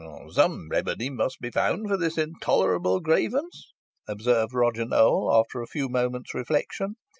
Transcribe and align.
"Some 0.31 0.69
remedy 0.71 1.11
must 1.11 1.41
be 1.41 1.51
found 1.51 1.87
for 1.87 1.95
this 1.95 2.17
intolerable 2.17 3.01
grievance," 3.01 3.71
observed 4.07 4.51
Roger 4.55 4.83
Nowell, 4.85 5.31
after 5.31 5.61
a 5.61 5.67
few 5.67 5.89
moments' 5.89 6.33
reflection. 6.33 6.95